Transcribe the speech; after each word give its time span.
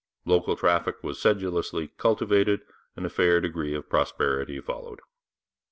Local 0.25 0.55
traffic 0.55 1.03
was 1.03 1.21
sedulously 1.21 1.89
cultivated, 1.99 2.61
and 2.95 3.05
a 3.05 3.09
fair 3.11 3.39
degree 3.39 3.75
of 3.75 3.87
prosperity 3.87 4.59
followed. 4.59 4.99